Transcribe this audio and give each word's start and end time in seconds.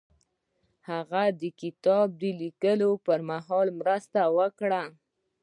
هغه 0.89 1.23
د 1.41 1.43
کتاب 1.61 2.09
لیکلو 2.41 2.91
پر 3.05 3.19
مهال 3.29 3.67
مرسته 3.79 4.21
وکړه. 4.37 4.83